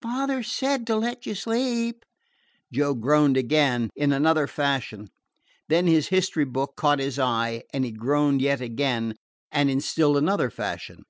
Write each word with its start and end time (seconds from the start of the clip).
"Father 0.00 0.42
said 0.42 0.86
to 0.86 0.96
let 0.96 1.26
you 1.26 1.34
sleep." 1.34 2.06
Joe 2.72 2.94
groaned 2.94 3.36
again, 3.36 3.90
in 3.94 4.10
another 4.10 4.46
fashion 4.46 5.08
Then 5.68 5.86
his 5.86 6.08
history 6.08 6.46
book 6.46 6.76
caught 6.78 6.98
his 6.98 7.18
eye, 7.18 7.64
and 7.74 7.84
he 7.84 7.90
groaned 7.92 8.40
yet 8.40 8.62
again 8.62 9.16
and 9.50 9.68
in 9.68 9.82
still 9.82 10.16
another 10.16 10.48
fashion. 10.48 11.02